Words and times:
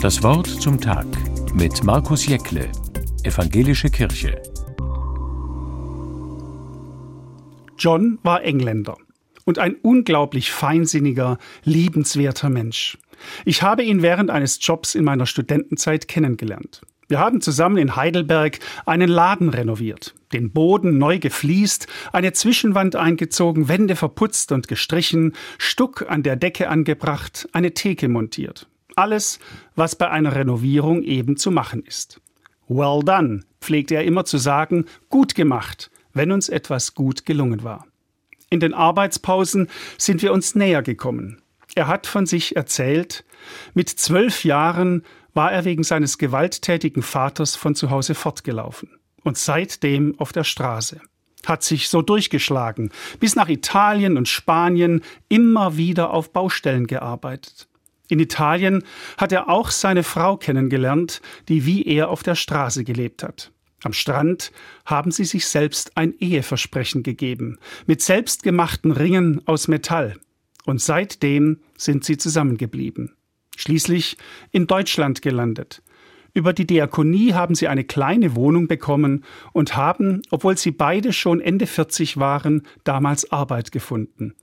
Das 0.00 0.22
Wort 0.22 0.46
zum 0.46 0.80
Tag 0.80 1.04
mit 1.52 1.84
Markus 1.84 2.24
Jäckle, 2.24 2.72
Evangelische 3.22 3.90
Kirche. 3.90 4.40
John 7.76 8.18
war 8.22 8.42
Engländer 8.42 8.96
und 9.44 9.58
ein 9.58 9.74
unglaublich 9.82 10.52
feinsinniger, 10.52 11.36
liebenswerter 11.64 12.48
Mensch. 12.48 12.96
Ich 13.44 13.62
habe 13.62 13.82
ihn 13.82 14.00
während 14.00 14.30
eines 14.30 14.58
Jobs 14.62 14.94
in 14.94 15.04
meiner 15.04 15.26
Studentenzeit 15.26 16.08
kennengelernt. 16.08 16.80
Wir 17.08 17.18
haben 17.18 17.42
zusammen 17.42 17.76
in 17.76 17.94
Heidelberg 17.94 18.58
einen 18.86 19.10
Laden 19.10 19.50
renoviert, 19.50 20.14
den 20.32 20.50
Boden 20.50 20.96
neu 20.96 21.18
gefliest, 21.18 21.88
eine 22.10 22.32
Zwischenwand 22.32 22.96
eingezogen, 22.96 23.68
Wände 23.68 23.96
verputzt 23.96 24.50
und 24.50 24.66
gestrichen, 24.66 25.34
Stuck 25.58 26.06
an 26.08 26.22
der 26.22 26.36
Decke 26.36 26.70
angebracht, 26.70 27.50
eine 27.52 27.74
Theke 27.74 28.08
montiert. 28.08 28.66
Alles, 29.00 29.38
was 29.76 29.96
bei 29.96 30.10
einer 30.10 30.34
Renovierung 30.34 31.02
eben 31.02 31.38
zu 31.38 31.50
machen 31.50 31.82
ist. 31.82 32.20
Well 32.68 33.00
done, 33.02 33.40
pflegte 33.62 33.94
er 33.94 34.04
immer 34.04 34.26
zu 34.26 34.36
sagen, 34.36 34.84
gut 35.08 35.34
gemacht, 35.34 35.90
wenn 36.12 36.30
uns 36.32 36.50
etwas 36.50 36.94
gut 36.94 37.24
gelungen 37.24 37.64
war. 37.64 37.86
In 38.50 38.60
den 38.60 38.74
Arbeitspausen 38.74 39.68
sind 39.96 40.20
wir 40.20 40.34
uns 40.34 40.54
näher 40.54 40.82
gekommen. 40.82 41.40
Er 41.74 41.86
hat 41.86 42.06
von 42.06 42.26
sich 42.26 42.56
erzählt, 42.56 43.24
mit 43.72 43.88
zwölf 43.88 44.44
Jahren 44.44 45.02
war 45.32 45.50
er 45.50 45.64
wegen 45.64 45.82
seines 45.82 46.18
gewalttätigen 46.18 47.02
Vaters 47.02 47.56
von 47.56 47.74
zu 47.74 47.88
Hause 47.88 48.14
fortgelaufen 48.14 48.90
und 49.24 49.38
seitdem 49.38 50.20
auf 50.20 50.32
der 50.32 50.44
Straße. 50.44 51.00
Hat 51.46 51.62
sich 51.62 51.88
so 51.88 52.02
durchgeschlagen, 52.02 52.90
bis 53.18 53.34
nach 53.34 53.48
Italien 53.48 54.18
und 54.18 54.28
Spanien 54.28 55.00
immer 55.30 55.78
wieder 55.78 56.10
auf 56.10 56.34
Baustellen 56.34 56.86
gearbeitet. 56.86 57.69
In 58.10 58.20
Italien 58.20 58.84
hat 59.16 59.32
er 59.32 59.48
auch 59.48 59.70
seine 59.70 60.02
Frau 60.02 60.36
kennengelernt, 60.36 61.22
die 61.48 61.64
wie 61.64 61.84
er 61.84 62.10
auf 62.10 62.22
der 62.22 62.34
Straße 62.34 62.84
gelebt 62.84 63.22
hat. 63.22 63.52
Am 63.82 63.94
Strand 63.94 64.52
haben 64.84 65.10
sie 65.10 65.24
sich 65.24 65.46
selbst 65.46 65.96
ein 65.96 66.14
Eheversprechen 66.18 67.02
gegeben, 67.02 67.58
mit 67.86 68.02
selbstgemachten 68.02 68.92
Ringen 68.92 69.40
aus 69.46 69.68
Metall. 69.68 70.18
Und 70.66 70.82
seitdem 70.82 71.60
sind 71.78 72.04
sie 72.04 72.18
zusammengeblieben 72.18 73.14
schließlich 73.60 74.16
in 74.50 74.66
Deutschland 74.66 75.22
gelandet. 75.22 75.82
Über 76.32 76.52
die 76.52 76.66
Diakonie 76.66 77.34
haben 77.34 77.54
sie 77.54 77.68
eine 77.68 77.84
kleine 77.84 78.36
Wohnung 78.36 78.68
bekommen 78.68 79.24
und 79.52 79.76
haben, 79.76 80.22
obwohl 80.30 80.56
sie 80.56 80.70
beide 80.70 81.12
schon 81.12 81.40
Ende 81.40 81.66
40 81.66 82.18
waren, 82.18 82.62
damals 82.84 83.30
Arbeit 83.32 83.72
gefunden. 83.72 84.34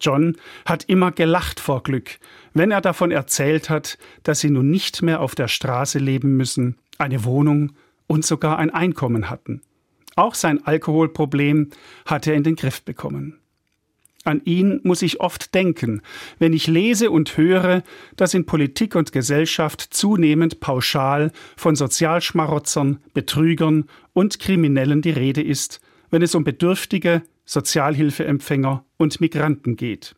John 0.00 0.36
hat 0.64 0.84
immer 0.84 1.12
gelacht 1.12 1.60
vor 1.60 1.82
Glück, 1.82 2.18
wenn 2.54 2.70
er 2.70 2.80
davon 2.80 3.10
erzählt 3.10 3.70
hat, 3.70 3.98
dass 4.22 4.40
sie 4.40 4.50
nun 4.50 4.70
nicht 4.70 5.02
mehr 5.02 5.20
auf 5.20 5.34
der 5.34 5.48
Straße 5.48 5.98
leben 5.98 6.36
müssen, 6.36 6.76
eine 6.98 7.24
Wohnung 7.24 7.72
und 8.06 8.24
sogar 8.24 8.58
ein 8.58 8.70
Einkommen 8.70 9.30
hatten. 9.30 9.62
Auch 10.14 10.34
sein 10.34 10.66
Alkoholproblem 10.66 11.70
hat 12.06 12.26
er 12.26 12.34
in 12.34 12.42
den 12.42 12.56
Griff 12.56 12.82
bekommen. 12.82 13.38
An 14.26 14.40
ihn 14.44 14.80
muss 14.82 15.02
ich 15.02 15.20
oft 15.20 15.54
denken, 15.54 16.02
wenn 16.40 16.52
ich 16.52 16.66
lese 16.66 17.12
und 17.12 17.36
höre, 17.36 17.84
dass 18.16 18.34
in 18.34 18.44
Politik 18.44 18.96
und 18.96 19.12
Gesellschaft 19.12 19.82
zunehmend 19.82 20.58
pauschal 20.58 21.30
von 21.56 21.76
Sozialschmarotzern, 21.76 22.98
Betrügern 23.14 23.84
und 24.14 24.40
Kriminellen 24.40 25.00
die 25.00 25.10
Rede 25.10 25.42
ist, 25.42 25.80
wenn 26.10 26.22
es 26.22 26.34
um 26.34 26.44
Bedürftige, 26.44 27.22
Sozialhilfeempfänger 27.44 28.84
und 28.96 29.20
Migranten 29.20 29.76
geht. 29.76 30.14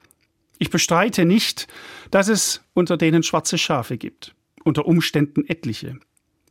Ich 0.58 0.70
bestreite 0.70 1.24
nicht, 1.24 1.68
dass 2.10 2.28
es 2.28 2.64
unter 2.74 2.96
denen 2.96 3.22
schwarze 3.22 3.58
Schafe 3.58 3.96
gibt, 3.96 4.34
unter 4.64 4.86
Umständen 4.86 5.46
etliche. 5.46 5.98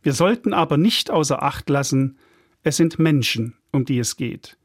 Wir 0.01 0.13
sollten 0.13 0.53
aber 0.53 0.77
nicht 0.77 1.11
außer 1.11 1.43
Acht 1.43 1.69
lassen, 1.69 2.17
es 2.63 2.77
sind 2.77 2.99
Menschen, 2.99 3.55
um 3.71 3.85
die 3.85 3.99
es 3.99 4.15
geht. 4.15 4.57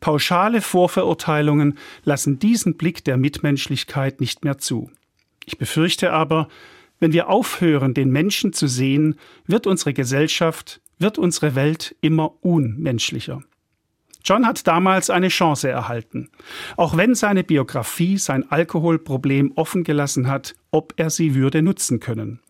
Pauschale 0.00 0.60
Vorverurteilungen 0.60 1.78
lassen 2.04 2.38
diesen 2.38 2.76
Blick 2.76 3.04
der 3.04 3.16
Mitmenschlichkeit 3.16 4.20
nicht 4.20 4.44
mehr 4.44 4.58
zu. 4.58 4.90
Ich 5.44 5.58
befürchte 5.58 6.12
aber, 6.12 6.48
wenn 7.00 7.12
wir 7.12 7.28
aufhören, 7.28 7.92
den 7.92 8.10
Menschen 8.10 8.52
zu 8.52 8.66
sehen, 8.68 9.16
wird 9.46 9.66
unsere 9.66 9.92
Gesellschaft, 9.92 10.80
wird 10.98 11.18
unsere 11.18 11.54
Welt 11.54 11.96
immer 12.00 12.44
unmenschlicher. 12.44 13.42
John 14.24 14.46
hat 14.46 14.66
damals 14.66 15.10
eine 15.10 15.28
Chance 15.28 15.68
erhalten, 15.68 16.30
auch 16.78 16.96
wenn 16.96 17.14
seine 17.14 17.44
Biografie 17.44 18.16
sein 18.16 18.50
Alkoholproblem 18.50 19.52
offen 19.56 19.84
gelassen 19.84 20.28
hat, 20.28 20.54
ob 20.70 20.94
er 20.96 21.10
sie 21.10 21.34
würde 21.34 21.60
nutzen 21.60 22.00
können. 22.00 22.40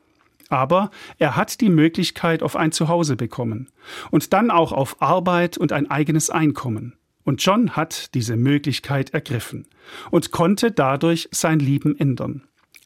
Aber 0.48 0.90
er 1.18 1.34
hat 1.34 1.60
die 1.60 1.70
Möglichkeit 1.70 2.44
auf 2.44 2.54
ein 2.54 2.70
Zuhause 2.70 3.16
bekommen 3.16 3.70
und 4.12 4.32
dann 4.32 4.52
auch 4.52 4.70
auf 4.70 5.02
Arbeit 5.02 5.58
und 5.58 5.72
ein 5.72 5.90
eigenes 5.90 6.30
Einkommen. 6.30 6.94
Und 7.24 7.44
John 7.44 7.70
hat 7.70 8.14
diese 8.14 8.36
Möglichkeit 8.36 9.10
ergriffen 9.12 9.66
und 10.12 10.30
konnte 10.30 10.70
dadurch 10.70 11.28
sein 11.32 11.58
Leben 11.58 11.98
ändern. 11.98 12.44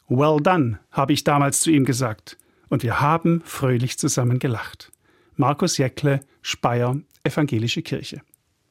Well 0.09 0.39
done, 0.41 0.79
habe 0.93 1.13
ich 1.13 1.25
damals 1.25 1.61
zu 1.61 1.71
ihm 1.71 1.85
gesagt, 1.85 2.39
und 2.71 2.83
wir 2.83 3.01
haben 3.01 3.43
fröhlich 3.45 3.99
zusammen 3.99 4.39
gelacht. 4.39 4.93
Markus 5.37 5.77
Jäckle, 5.77 6.21
Speyer, 6.41 6.97
Evangelische 7.25 7.83
Kirche. 7.83 8.23